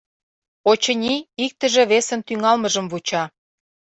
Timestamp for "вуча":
2.91-3.23